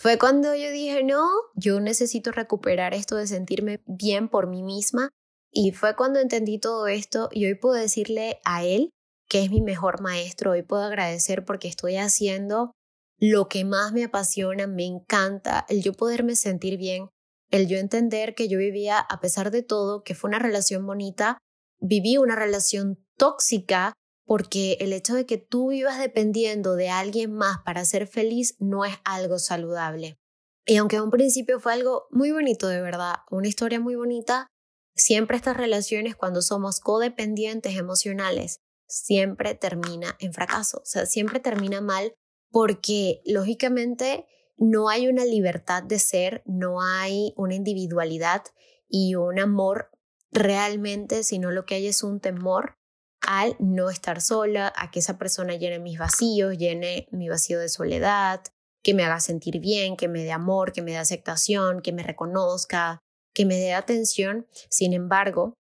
fue 0.00 0.18
cuando 0.18 0.54
yo 0.54 0.70
dije, 0.70 1.04
no, 1.04 1.28
yo 1.54 1.80
necesito 1.80 2.32
recuperar 2.32 2.94
esto 2.94 3.16
de 3.16 3.26
sentirme 3.26 3.82
bien 3.86 4.28
por 4.28 4.46
mí 4.46 4.62
misma. 4.62 5.10
Y 5.52 5.72
fue 5.72 5.96
cuando 5.96 6.20
entendí 6.20 6.58
todo 6.58 6.86
esto 6.86 7.28
y 7.32 7.46
hoy 7.46 7.54
puedo 7.54 7.74
decirle 7.74 8.40
a 8.44 8.64
él 8.64 8.90
que 9.28 9.42
es 9.42 9.50
mi 9.50 9.60
mejor 9.60 10.00
maestro. 10.00 10.52
Hoy 10.52 10.62
puedo 10.62 10.82
agradecer 10.82 11.44
porque 11.44 11.68
estoy 11.68 11.96
haciendo 11.96 12.72
lo 13.18 13.48
que 13.48 13.64
más 13.64 13.92
me 13.92 14.04
apasiona, 14.04 14.66
me 14.66 14.86
encanta, 14.86 15.66
el 15.68 15.82
yo 15.82 15.92
poderme 15.92 16.36
sentir 16.36 16.78
bien, 16.78 17.08
el 17.50 17.66
yo 17.66 17.78
entender 17.78 18.34
que 18.34 18.48
yo 18.48 18.58
vivía, 18.58 18.98
a 18.98 19.20
pesar 19.20 19.50
de 19.50 19.62
todo, 19.62 20.02
que 20.02 20.14
fue 20.14 20.28
una 20.28 20.38
relación 20.38 20.86
bonita, 20.86 21.38
viví 21.80 22.16
una 22.16 22.36
relación 22.36 23.04
tóxica 23.16 23.92
porque 24.24 24.76
el 24.80 24.92
hecho 24.92 25.14
de 25.14 25.24
que 25.24 25.38
tú 25.38 25.70
vivas 25.70 25.98
dependiendo 25.98 26.76
de 26.76 26.90
alguien 26.90 27.32
más 27.32 27.58
para 27.64 27.84
ser 27.84 28.06
feliz 28.06 28.56
no 28.58 28.84
es 28.84 28.94
algo 29.04 29.38
saludable. 29.38 30.18
Y 30.66 30.76
aunque 30.76 30.96
a 30.96 31.02
un 31.02 31.10
principio 31.10 31.60
fue 31.60 31.72
algo 31.72 32.06
muy 32.10 32.30
bonito 32.30 32.68
de 32.68 32.82
verdad, 32.82 33.16
una 33.30 33.48
historia 33.48 33.80
muy 33.80 33.94
bonita, 33.94 34.46
siempre 34.94 35.38
estas 35.38 35.56
relaciones 35.56 36.14
cuando 36.14 36.42
somos 36.42 36.80
codependientes 36.80 37.76
emocionales, 37.76 38.60
siempre 38.86 39.54
termina 39.54 40.14
en 40.20 40.34
fracaso, 40.34 40.78
o 40.82 40.86
sea, 40.86 41.06
siempre 41.06 41.40
termina 41.40 41.80
mal 41.80 42.12
porque 42.50 43.20
lógicamente 43.24 44.26
no 44.56 44.88
hay 44.88 45.08
una 45.08 45.24
libertad 45.24 45.82
de 45.82 45.98
ser, 45.98 46.42
no 46.46 46.82
hay 46.82 47.32
una 47.36 47.54
individualidad 47.54 48.42
y 48.88 49.14
un 49.14 49.38
amor 49.38 49.90
realmente, 50.32 51.22
sino 51.24 51.50
lo 51.50 51.64
que 51.64 51.76
hay 51.76 51.86
es 51.86 52.02
un 52.02 52.20
temor 52.20 52.76
al 53.20 53.56
no 53.58 53.90
estar 53.90 54.20
sola, 54.20 54.72
a 54.76 54.90
que 54.90 55.00
esa 55.00 55.18
persona 55.18 55.54
llene 55.56 55.78
mis 55.78 55.98
vacíos, 55.98 56.56
llene 56.56 57.08
mi 57.10 57.28
vacío 57.28 57.58
de 57.58 57.68
soledad, 57.68 58.42
que 58.82 58.94
me 58.94 59.04
haga 59.04 59.20
sentir 59.20 59.60
bien, 59.60 59.96
que 59.96 60.08
me 60.08 60.22
dé 60.22 60.32
amor, 60.32 60.72
que 60.72 60.82
me 60.82 60.92
dé 60.92 60.98
aceptación, 60.98 61.82
que 61.82 61.92
me 61.92 62.02
reconozca, 62.02 63.00
que 63.34 63.44
me 63.44 63.56
dé 63.56 63.74
atención. 63.74 64.46
Sin 64.70 64.92
embargo, 64.92 65.54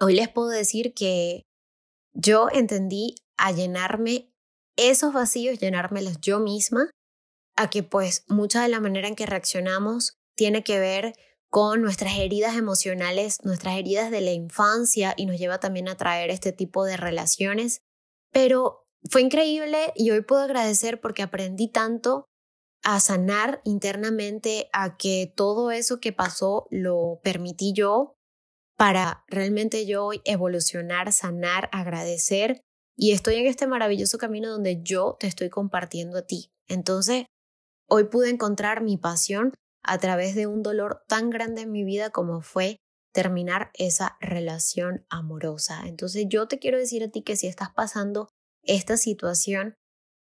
hoy 0.00 0.14
les 0.14 0.28
puedo 0.28 0.48
decir 0.48 0.94
que 0.94 1.42
yo 2.12 2.48
entendí 2.52 3.14
a 3.36 3.52
llenarme 3.52 4.27
esos 4.78 5.12
vacíos, 5.12 5.58
llenármelos 5.58 6.20
yo 6.20 6.40
misma, 6.40 6.90
a 7.56 7.68
que 7.68 7.82
pues 7.82 8.24
mucha 8.28 8.62
de 8.62 8.68
la 8.68 8.80
manera 8.80 9.08
en 9.08 9.16
que 9.16 9.26
reaccionamos 9.26 10.14
tiene 10.36 10.62
que 10.62 10.78
ver 10.78 11.12
con 11.50 11.82
nuestras 11.82 12.16
heridas 12.18 12.56
emocionales, 12.56 13.38
nuestras 13.42 13.76
heridas 13.76 14.10
de 14.10 14.20
la 14.20 14.32
infancia 14.32 15.14
y 15.16 15.26
nos 15.26 15.38
lleva 15.38 15.58
también 15.58 15.88
a 15.88 15.96
traer 15.96 16.30
este 16.30 16.52
tipo 16.52 16.84
de 16.84 16.96
relaciones. 16.96 17.80
Pero 18.32 18.86
fue 19.10 19.22
increíble 19.22 19.92
y 19.94 20.10
hoy 20.10 20.20
puedo 20.22 20.42
agradecer 20.42 21.00
porque 21.00 21.22
aprendí 21.22 21.68
tanto 21.68 22.26
a 22.84 23.00
sanar 23.00 23.60
internamente, 23.64 24.68
a 24.72 24.96
que 24.96 25.32
todo 25.34 25.70
eso 25.70 26.00
que 26.00 26.12
pasó 26.12 26.68
lo 26.70 27.20
permití 27.22 27.72
yo 27.72 28.14
para 28.76 29.24
realmente 29.26 29.86
yo 29.86 30.06
hoy 30.06 30.22
evolucionar, 30.24 31.12
sanar, 31.12 31.68
agradecer. 31.72 32.60
Y 33.00 33.12
estoy 33.12 33.36
en 33.36 33.46
este 33.46 33.68
maravilloso 33.68 34.18
camino 34.18 34.50
donde 34.50 34.82
yo 34.82 35.16
te 35.20 35.28
estoy 35.28 35.50
compartiendo 35.50 36.18
a 36.18 36.22
ti. 36.22 36.50
Entonces, 36.66 37.26
hoy 37.88 38.04
pude 38.04 38.28
encontrar 38.28 38.82
mi 38.82 38.96
pasión 38.96 39.52
a 39.84 39.98
través 39.98 40.34
de 40.34 40.48
un 40.48 40.64
dolor 40.64 41.04
tan 41.06 41.30
grande 41.30 41.62
en 41.62 41.70
mi 41.70 41.84
vida 41.84 42.10
como 42.10 42.40
fue 42.42 42.78
terminar 43.14 43.70
esa 43.74 44.16
relación 44.20 45.06
amorosa. 45.10 45.82
Entonces 45.86 46.26
yo 46.28 46.48
te 46.48 46.58
quiero 46.58 46.76
decir 46.76 47.04
a 47.04 47.08
ti 47.08 47.22
que 47.22 47.36
si 47.36 47.46
estás 47.46 47.70
pasando 47.70 48.28
esta 48.64 48.96
situación, 48.96 49.74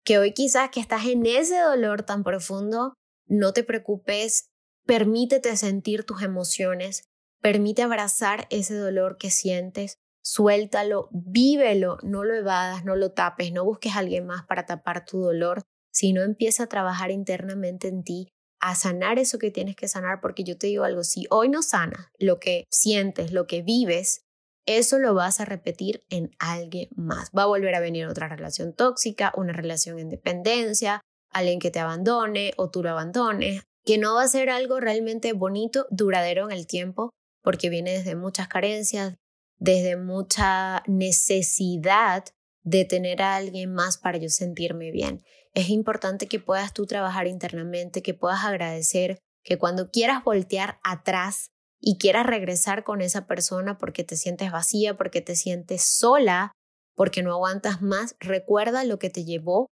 que 0.06 0.20
hoy 0.20 0.34
quizás 0.34 0.70
que 0.70 0.80
estás 0.80 1.08
en 1.08 1.26
ese 1.26 1.60
dolor 1.60 2.04
tan 2.04 2.24
profundo, 2.24 2.94
no 3.28 3.54
te 3.54 3.64
preocupes, 3.64 4.50
permítete 4.86 5.58
sentir 5.58 6.06
tus 6.06 6.22
emociones, 6.22 7.04
permite 7.42 7.82
abrazar 7.82 8.48
ese 8.52 8.76
dolor 8.76 9.18
que 9.18 9.32
sientes, 9.32 9.98
suéltalo, 10.28 11.08
vívelo, 11.14 12.00
no 12.04 12.26
lo 12.26 12.36
evadas, 12.36 12.84
no 12.84 12.98
lo 12.98 13.14
tapes, 13.14 13.54
no 13.54 13.64
busques 13.64 13.96
a 13.96 14.00
alguien 14.00 14.26
más 14.26 14.46
para 14.46 14.66
tapar 14.66 15.06
tu 15.06 15.22
dolor, 15.22 15.62
sino 15.90 16.22
empieza 16.22 16.64
a 16.64 16.68
trabajar 16.68 17.12
internamente 17.12 17.88
en 17.88 18.04
ti 18.04 18.28
a 18.60 18.76
sanar 18.76 19.20
eso 19.20 19.40
que 19.40 19.52
tienes 19.52 19.78
que 19.78 19.88
sanar, 19.88 20.20
porque 20.20 20.44
yo 20.44 20.58
te 20.58 20.68
digo 20.68 20.84
algo, 20.84 21.06
si 21.06 21.28
hoy 21.30 21.48
no 21.48 21.62
sanas 21.62 22.08
lo 22.20 22.40
que 22.40 22.66
sientes, 22.70 23.32
lo 23.32 23.48
que 23.48 23.62
vives, 23.62 24.26
eso 24.66 25.00
lo 25.00 25.14
vas 25.14 25.40
a 25.40 25.46
repetir 25.46 26.04
en 26.10 26.32
alguien 26.40 26.90
más. 26.98 27.30
Va 27.30 27.44
a 27.44 27.48
volver 27.48 27.74
a 27.76 27.80
venir 27.80 28.06
otra 28.08 28.28
relación 28.28 28.74
tóxica, 28.74 29.32
una 29.38 29.54
relación 29.54 29.98
en 29.98 30.10
dependencia, 30.10 31.00
alguien 31.32 31.60
que 31.60 31.72
te 31.72 31.80
abandone 31.80 32.52
o 32.58 32.70
tú 32.70 32.84
lo 32.84 32.90
abandones, 32.90 33.64
que 33.86 33.98
no 33.98 34.16
va 34.16 34.24
a 34.24 34.28
ser 34.28 34.50
algo 34.50 34.82
realmente 34.82 35.32
bonito, 35.32 35.86
duradero 35.90 36.50
en 36.50 36.52
el 36.52 36.68
tiempo, 36.68 37.12
porque 37.44 37.70
viene 37.70 37.94
desde 37.94 38.16
muchas 38.18 38.50
carencias, 38.50 39.16
desde 39.58 39.98
mucha 39.98 40.84
necesidad 40.88 42.26
de 42.64 42.86
tener 42.86 43.22
a 43.22 43.36
alguien 43.36 43.74
más 43.74 43.98
para 43.98 44.18
yo 44.18 44.30
sentirme 44.30 44.92
bien. 44.92 45.24
Es 45.54 45.70
importante 45.70 46.28
que 46.28 46.40
puedas 46.40 46.74
tú 46.74 46.86
trabajar 46.86 47.28
internamente, 47.28 48.04
que 48.04 48.14
puedas 48.14 48.44
agradecer, 48.44 49.20
que 49.44 49.58
cuando 49.58 49.90
quieras 49.90 50.24
voltear 50.24 50.80
atrás 50.84 51.52
y 51.80 51.98
quieras 51.98 52.26
regresar 52.26 52.84
con 52.84 53.02
esa 53.02 53.26
persona 53.26 53.78
porque 53.78 54.04
te 54.04 54.18
sientes 54.18 54.52
vacía, 54.52 54.98
porque 54.98 55.22
te 55.22 55.36
sientes 55.36 55.84
sola, 55.84 56.52
porque 56.96 57.24
no 57.24 57.32
aguantas 57.32 57.82
más, 57.82 58.16
recuerda 58.20 58.84
lo 58.84 59.00
que 59.00 59.10
te 59.10 59.24
llevó 59.24 59.68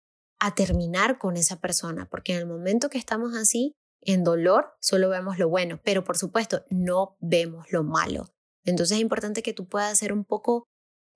a 0.40 0.54
terminar 0.54 1.18
con 1.18 1.36
esa 1.36 1.60
persona, 1.60 2.08
porque 2.10 2.32
en 2.32 2.38
el 2.38 2.46
momento 2.46 2.88
que 2.88 2.98
estamos 2.98 3.36
así, 3.36 3.74
en 4.00 4.24
dolor, 4.24 4.72
solo 4.80 5.10
vemos 5.10 5.38
lo 5.38 5.48
bueno, 5.48 5.80
pero 5.84 6.02
por 6.02 6.16
supuesto 6.16 6.64
no 6.70 7.16
vemos 7.20 7.70
lo 7.70 7.84
malo. 7.84 8.30
Entonces 8.70 8.96
es 8.96 9.02
importante 9.02 9.42
que 9.42 9.52
tú 9.52 9.66
puedas 9.66 9.98
ser 9.98 10.12
un 10.12 10.24
poco 10.24 10.64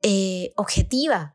eh, 0.03 0.53
objetiva 0.57 1.35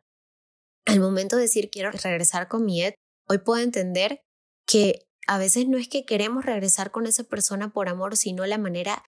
al 0.89 0.99
momento 0.99 1.35
de 1.35 1.43
decir 1.43 1.69
quiero 1.69 1.91
regresar 1.91 2.47
con 2.47 2.65
mi 2.65 2.83
Ed, 2.83 2.95
hoy 3.27 3.39
puedo 3.39 3.61
entender 3.61 4.21
que 4.65 5.05
a 5.27 5.37
veces 5.37 5.67
no 5.67 5.77
es 5.77 5.87
que 5.87 6.05
queremos 6.05 6.45
regresar 6.45 6.91
con 6.91 7.05
esa 7.05 7.23
persona 7.23 7.71
por 7.71 7.89
amor, 7.89 8.17
sino 8.17 8.45
la 8.45 8.57
manera 8.57 9.03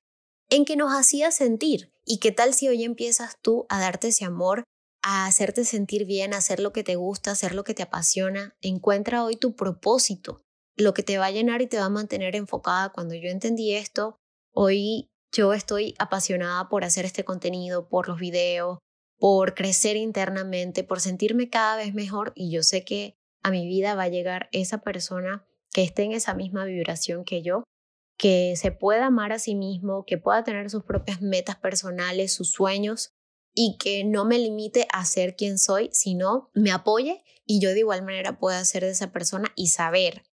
en 0.49 0.65
que 0.65 0.75
nos 0.75 0.91
hacía 0.91 1.31
sentir. 1.31 1.91
¿Y 2.05 2.19
qué 2.19 2.31
tal 2.31 2.53
si 2.53 2.67
hoy 2.67 2.83
empiezas 2.83 3.37
tú 3.41 3.65
a 3.69 3.79
darte 3.79 4.09
ese 4.09 4.25
amor, 4.25 4.63
a 5.01 5.25
hacerte 5.25 5.65
sentir 5.65 6.05
bien, 6.05 6.33
a 6.33 6.37
hacer 6.37 6.59
lo 6.59 6.71
que 6.71 6.83
te 6.83 6.95
gusta, 6.95 7.31
hacer 7.31 7.55
lo 7.55 7.63
que 7.63 7.73
te 7.73 7.83
apasiona? 7.83 8.55
Encuentra 8.61 9.23
hoy 9.23 9.35
tu 9.35 9.55
propósito, 9.55 10.41
lo 10.77 10.93
que 10.93 11.03
te 11.03 11.17
va 11.17 11.27
a 11.27 11.31
llenar 11.31 11.61
y 11.61 11.67
te 11.67 11.77
va 11.77 11.85
a 11.85 11.89
mantener 11.89 12.35
enfocada. 12.35 12.89
Cuando 12.89 13.15
yo 13.15 13.29
entendí 13.29 13.73
esto, 13.73 14.17
hoy 14.53 15.10
yo 15.33 15.53
estoy 15.53 15.95
apasionada 15.97 16.69
por 16.69 16.83
hacer 16.83 17.05
este 17.05 17.23
contenido, 17.23 17.87
por 17.87 18.07
los 18.07 18.19
videos, 18.19 18.79
por 19.17 19.53
crecer 19.53 19.95
internamente, 19.97 20.83
por 20.83 20.99
sentirme 20.99 21.49
cada 21.49 21.77
vez 21.77 21.93
mejor 21.93 22.33
y 22.35 22.51
yo 22.51 22.63
sé 22.63 22.83
que 22.83 23.15
a 23.43 23.51
mi 23.51 23.67
vida 23.67 23.95
va 23.95 24.03
a 24.03 24.09
llegar 24.09 24.49
esa 24.51 24.79
persona 24.79 25.45
que 25.71 25.83
esté 25.83 26.03
en 26.03 26.11
esa 26.11 26.33
misma 26.33 26.65
vibración 26.65 27.23
que 27.23 27.41
yo, 27.41 27.63
que 28.17 28.55
se 28.55 28.71
pueda 28.71 29.07
amar 29.07 29.31
a 29.31 29.39
sí 29.39 29.55
mismo, 29.55 30.05
que 30.05 30.17
pueda 30.17 30.43
tener 30.43 30.69
sus 30.69 30.83
propias 30.83 31.21
metas 31.21 31.55
personales, 31.55 32.33
sus 32.33 32.51
sueños 32.51 33.11
y 33.53 33.77
que 33.77 34.03
no 34.03 34.25
me 34.25 34.37
limite 34.37 34.87
a 34.91 35.05
ser 35.05 35.35
quien 35.35 35.57
soy, 35.57 35.89
sino 35.91 36.49
me 36.53 36.71
apoye 36.71 37.23
y 37.45 37.59
yo 37.59 37.69
de 37.69 37.79
igual 37.79 38.03
manera 38.03 38.37
pueda 38.37 38.63
ser 38.65 38.83
de 38.83 38.91
esa 38.91 39.11
persona 39.11 39.51
y 39.55 39.67
saber 39.67 40.23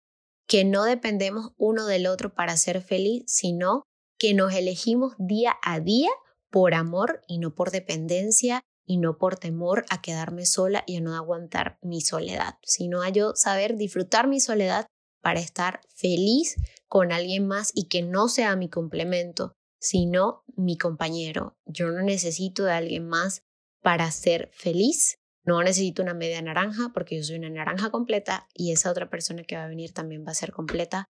que 0.47 0.65
no 0.65 0.85
dependemos 0.85 1.53
uno 1.57 1.87
del 1.87 2.07
otro 2.07 2.35
para 2.35 2.57
ser 2.57 2.81
feliz, 2.81 3.25
sino 3.27 3.83
que 4.19 4.35
nos 4.35 4.53
elegimos 4.53 5.15
día 5.19 5.57
a 5.63 5.81
día 5.81 6.11
por 6.51 6.75
amor 6.75 7.23
y 7.27 7.39
no 7.39 7.55
por 7.55 7.71
dependencia 7.71 8.63
y 8.87 8.97
no 8.97 9.19
por 9.19 9.37
temor 9.37 9.85
a 9.91 10.01
quedarme 10.01 10.47
sola 10.47 10.83
y 10.87 10.97
a 10.97 11.01
no 11.01 11.15
aguantar 11.15 11.79
mi 11.83 12.01
soledad, 12.01 12.55
sino 12.63 13.03
a 13.03 13.11
yo 13.11 13.35
saber 13.35 13.77
disfrutar 13.77 14.29
mi 14.29 14.41
soledad 14.41 14.87
para 15.23 15.41
estar 15.41 15.81
feliz 15.95 16.57
con 16.87 17.13
alguien 17.13 17.47
más 17.47 17.71
y 17.75 17.89
que 17.89 18.03
no 18.03 18.29
sea 18.29 18.57
mi 18.57 18.69
complemento, 18.69 19.53
sino 19.79 20.43
mi 20.57 20.79
compañero. 20.79 21.55
Yo 21.67 21.91
no 21.91 22.03
necesito 22.03 22.65
de 22.65 22.73
alguien 22.73 23.07
más 23.07 23.43
para 23.83 24.11
ser 24.11 24.51
feliz. 24.53 25.19
No 25.45 25.63
necesito 25.63 26.03
una 26.03 26.15
media 26.15 26.41
naranja 26.43 26.91
porque 26.95 27.17
yo 27.17 27.25
soy 27.25 27.37
una 27.37 27.51
naranja 27.51 27.91
completa 27.91 28.49
y 28.55 28.73
esa 28.73 28.91
otra 28.91 29.11
persona 29.11 29.45
que 29.45 29.57
va 29.57 29.65
a 29.65 29.69
venir 29.69 29.93
también 29.93 30.25
va 30.27 30.33
a 30.33 30.35
ser 30.35 30.53
completa 30.53 31.05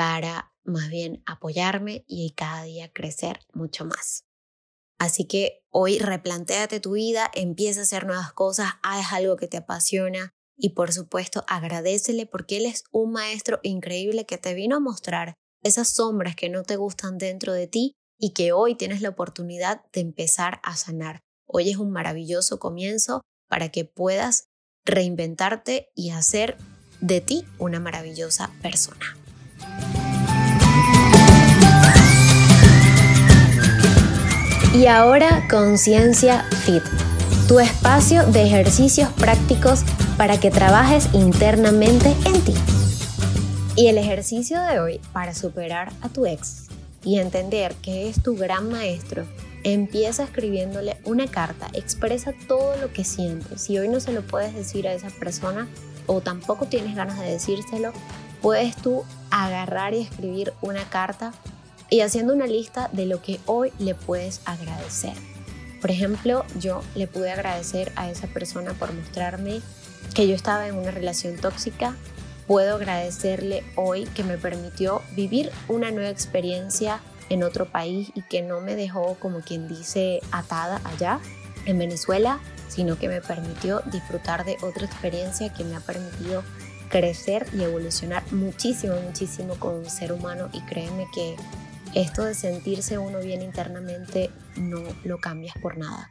para 0.00 0.54
más 0.64 0.88
bien 0.88 1.22
apoyarme 1.26 2.06
y 2.08 2.30
cada 2.30 2.62
día 2.62 2.90
crecer 2.90 3.40
mucho 3.52 3.84
más. 3.84 4.24
Así 4.98 5.26
que 5.26 5.62
hoy 5.68 5.98
replantéate 5.98 6.80
tu 6.80 6.92
vida, 6.92 7.30
empieza 7.34 7.80
a 7.80 7.82
hacer 7.82 8.06
nuevas 8.06 8.32
cosas, 8.32 8.72
haz 8.82 9.12
algo 9.12 9.36
que 9.36 9.46
te 9.46 9.58
apasiona 9.58 10.32
y 10.56 10.70
por 10.70 10.94
supuesto 10.94 11.44
agradecele 11.48 12.24
porque 12.24 12.56
él 12.56 12.64
es 12.64 12.84
un 12.92 13.12
maestro 13.12 13.60
increíble 13.62 14.24
que 14.24 14.38
te 14.38 14.54
vino 14.54 14.76
a 14.76 14.80
mostrar 14.80 15.34
esas 15.62 15.90
sombras 15.90 16.34
que 16.34 16.48
no 16.48 16.62
te 16.62 16.76
gustan 16.76 17.18
dentro 17.18 17.52
de 17.52 17.66
ti 17.66 17.92
y 18.18 18.32
que 18.32 18.52
hoy 18.52 18.76
tienes 18.76 19.02
la 19.02 19.10
oportunidad 19.10 19.82
de 19.92 20.00
empezar 20.00 20.60
a 20.62 20.78
sanar. 20.78 21.20
Hoy 21.46 21.68
es 21.68 21.76
un 21.76 21.90
maravilloso 21.90 22.58
comienzo 22.58 23.20
para 23.50 23.68
que 23.68 23.84
puedas 23.84 24.46
reinventarte 24.86 25.90
y 25.94 26.08
hacer 26.08 26.56
de 27.02 27.20
ti 27.20 27.44
una 27.58 27.80
maravillosa 27.80 28.50
persona. 28.62 29.18
Y 34.72 34.86
ahora 34.86 35.48
Conciencia 35.50 36.44
Fit, 36.64 36.84
tu 37.48 37.58
espacio 37.58 38.24
de 38.26 38.44
ejercicios 38.44 39.08
prácticos 39.14 39.82
para 40.16 40.38
que 40.38 40.52
trabajes 40.52 41.08
internamente 41.12 42.14
en 42.24 42.40
ti. 42.42 42.54
Y 43.74 43.88
el 43.88 43.98
ejercicio 43.98 44.62
de 44.62 44.78
hoy 44.78 45.00
para 45.12 45.34
superar 45.34 45.92
a 46.02 46.08
tu 46.08 46.24
ex 46.24 46.68
y 47.02 47.18
entender 47.18 47.74
que 47.82 48.08
es 48.08 48.22
tu 48.22 48.36
gran 48.36 48.70
maestro, 48.70 49.26
empieza 49.64 50.22
escribiéndole 50.22 50.98
una 51.04 51.26
carta, 51.26 51.66
expresa 51.72 52.32
todo 52.46 52.76
lo 52.76 52.92
que 52.92 53.02
sientes. 53.02 53.62
Si 53.62 53.76
hoy 53.76 53.88
no 53.88 53.98
se 53.98 54.12
lo 54.12 54.22
puedes 54.22 54.54
decir 54.54 54.86
a 54.86 54.92
esa 54.92 55.10
persona 55.10 55.66
o 56.06 56.20
tampoco 56.20 56.66
tienes 56.66 56.94
ganas 56.94 57.18
de 57.18 57.28
decírselo, 57.28 57.92
puedes 58.40 58.76
tú 58.76 59.02
agarrar 59.32 59.94
y 59.94 60.02
escribir 60.02 60.52
una 60.60 60.84
carta 60.84 61.32
y 61.90 62.00
haciendo 62.00 62.32
una 62.32 62.46
lista 62.46 62.88
de 62.92 63.06
lo 63.06 63.20
que 63.20 63.40
hoy 63.46 63.72
le 63.78 63.94
puedes 63.94 64.40
agradecer. 64.44 65.14
Por 65.80 65.90
ejemplo, 65.90 66.44
yo 66.58 66.82
le 66.94 67.06
pude 67.06 67.32
agradecer 67.32 67.92
a 67.96 68.10
esa 68.10 68.28
persona 68.28 68.74
por 68.74 68.92
mostrarme 68.92 69.60
que 70.14 70.28
yo 70.28 70.34
estaba 70.34 70.68
en 70.68 70.76
una 70.76 70.90
relación 70.90 71.36
tóxica. 71.36 71.96
Puedo 72.46 72.76
agradecerle 72.76 73.64
hoy 73.76 74.04
que 74.06 74.24
me 74.24 74.38
permitió 74.38 75.02
vivir 75.14 75.50
una 75.68 75.90
nueva 75.90 76.10
experiencia 76.10 77.00
en 77.28 77.42
otro 77.44 77.66
país 77.66 78.10
y 78.14 78.22
que 78.22 78.42
no 78.42 78.60
me 78.60 78.76
dejó, 78.76 79.16
como 79.18 79.40
quien 79.40 79.68
dice, 79.68 80.20
atada 80.32 80.80
allá 80.84 81.20
en 81.64 81.78
Venezuela, 81.78 82.40
sino 82.68 82.98
que 82.98 83.08
me 83.08 83.20
permitió 83.20 83.82
disfrutar 83.86 84.44
de 84.44 84.56
otra 84.62 84.84
experiencia 84.84 85.52
que 85.52 85.64
me 85.64 85.76
ha 85.76 85.80
permitido 85.80 86.42
crecer 86.88 87.46
y 87.54 87.62
evolucionar 87.62 88.24
muchísimo, 88.32 88.94
muchísimo 89.00 89.54
como 89.54 89.76
un 89.76 89.88
ser 89.88 90.12
humano 90.12 90.50
y 90.52 90.60
créeme 90.62 91.06
que 91.14 91.36
esto 91.94 92.24
de 92.24 92.34
sentirse 92.34 92.98
uno 92.98 93.18
bien 93.20 93.42
internamente 93.42 94.30
no 94.56 94.82
lo 95.04 95.18
cambias 95.18 95.54
por 95.60 95.76
nada. 95.76 96.10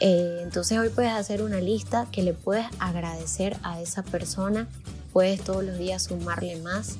Eh, 0.00 0.40
entonces 0.42 0.78
hoy 0.78 0.90
puedes 0.90 1.12
hacer 1.12 1.42
una 1.42 1.60
lista 1.60 2.06
que 2.12 2.22
le 2.22 2.32
puedes 2.32 2.66
agradecer 2.78 3.56
a 3.62 3.80
esa 3.80 4.02
persona, 4.02 4.68
puedes 5.12 5.40
todos 5.42 5.64
los 5.64 5.76
días 5.78 6.04
sumarle 6.04 6.56
más 6.60 6.96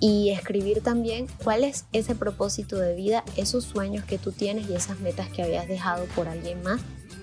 y 0.00 0.30
escribir 0.30 0.82
también 0.82 1.26
cuál 1.44 1.62
es 1.62 1.84
ese 1.92 2.14
propósito 2.14 2.76
de 2.76 2.94
vida, 2.94 3.22
esos 3.36 3.64
sueños 3.64 4.04
que 4.04 4.18
tú 4.18 4.32
tienes 4.32 4.68
y 4.68 4.74
esas 4.74 4.98
metas 5.00 5.28
que 5.28 5.42
habías 5.42 5.68
dejado 5.68 6.06
por 6.16 6.26
alguien 6.26 6.62
más 6.62 6.80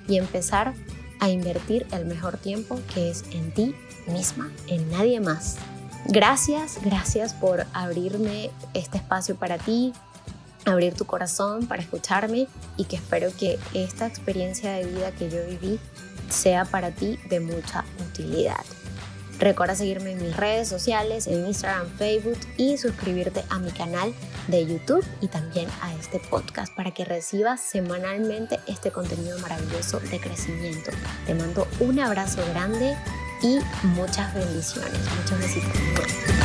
y 0.08 0.18
empezar 0.18 0.74
a 1.20 1.30
invertir 1.30 1.88
el 1.92 2.06
mejor 2.06 2.38
tiempo 2.38 2.80
que 2.94 3.10
es 3.10 3.24
en 3.32 3.52
ti 3.52 3.76
misma, 4.08 4.52
en 4.68 4.90
nadie 4.92 5.20
más. 5.20 5.58
Gracias, 6.06 6.80
gracias 6.84 7.34
por 7.34 7.66
abrirme 7.74 8.50
este 8.74 8.98
espacio 8.98 9.36
para 9.36 9.58
ti, 9.58 9.92
abrir 10.68 10.94
tu 10.94 11.06
corazón 11.06 11.68
para 11.68 11.82
escucharme 11.82 12.48
y 12.78 12.86
que 12.86 12.98
espero 12.98 13.30
que 13.38 13.60
esta 13.74 14.06
experiencia 14.06 14.72
de 14.72 14.86
vida 14.86 15.12
que 15.12 15.30
yo 15.30 15.46
viví 15.46 15.80
sea 16.30 16.66
para 16.66 16.92
ti 16.92 17.18
de 17.30 17.40
mucha 17.40 17.86
utilidad. 18.10 18.64
Recuerda 19.40 19.76
seguirme 19.76 20.14
en 20.14 20.24
mis 20.24 20.36
redes 20.36 20.68
sociales, 20.68 21.28
en 21.28 21.46
Instagram, 21.46 21.88
Facebook 21.98 22.40
y 22.58 22.78
suscribirte 22.78 23.44
a 23.50 23.60
mi 23.60 23.72
canal 23.72 24.14
de 24.48 24.66
YouTube 24.66 25.06
y 25.22 25.28
también 25.28 25.70
a 25.82 25.94
este 25.94 26.20
podcast 26.20 26.74
para 26.76 26.92
que 26.92 27.06
recibas 27.06 27.62
semanalmente 27.62 28.60
este 28.66 28.92
contenido 28.92 29.38
maravilloso 29.40 30.00
de 30.00 30.20
crecimiento. 30.20 30.90
Te 31.28 31.36
mando 31.36 31.68
un 31.80 32.00
abrazo 32.00 32.42
grande 32.50 32.96
y 33.44 33.60
muchas 33.84 34.34
bendiciones. 34.34 35.00
Muchos 35.22 35.40
besitos. 35.40 36.37